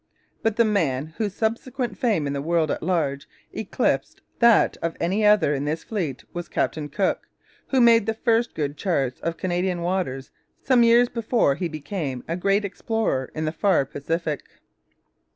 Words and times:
But 0.41 0.55
the 0.55 0.65
man 0.65 1.13
whose 1.19 1.35
subsequent 1.35 1.95
fame 1.95 2.25
in 2.25 2.33
the 2.33 2.41
world 2.41 2.71
at 2.71 2.81
large 2.81 3.29
eclipsed 3.53 4.19
that 4.39 4.75
of 4.81 4.97
any 4.99 5.23
other 5.23 5.53
in 5.53 5.65
this 5.65 5.83
fleet 5.83 6.23
was 6.33 6.49
Captain 6.49 6.89
Cook, 6.89 7.27
who 7.67 7.79
made 7.79 8.07
the 8.07 8.15
first 8.15 8.55
good 8.55 8.77
charts 8.77 9.19
of 9.19 9.37
Canadian 9.37 9.81
waters 9.83 10.31
some 10.59 10.81
years 10.81 11.07
before 11.07 11.53
he 11.53 11.67
became 11.67 12.23
a 12.27 12.35
great 12.35 12.65
explorer 12.65 13.29
in 13.35 13.45
the 13.45 13.51
far 13.51 13.85
Pacific. 13.85 14.41